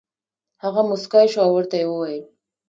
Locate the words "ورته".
1.55-1.75